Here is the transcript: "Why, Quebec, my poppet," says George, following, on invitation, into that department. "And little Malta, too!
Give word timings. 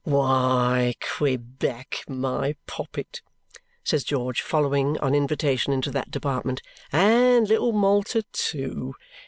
"Why, 0.03 0.95
Quebec, 0.99 2.05
my 2.07 2.55
poppet," 2.65 3.21
says 3.83 4.03
George, 4.03 4.41
following, 4.41 4.97
on 4.97 5.13
invitation, 5.13 5.71
into 5.73 5.91
that 5.91 6.09
department. 6.09 6.63
"And 6.91 7.47
little 7.47 7.71
Malta, 7.71 8.23
too! 8.33 8.95